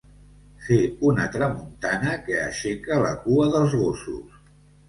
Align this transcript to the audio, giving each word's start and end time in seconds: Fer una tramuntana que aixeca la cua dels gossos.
Fer 0.67 0.77
una 1.09 1.27
tramuntana 1.35 2.15
que 2.29 2.39
aixeca 2.47 3.01
la 3.07 3.15
cua 3.27 3.49
dels 3.57 3.81
gossos. 3.83 4.43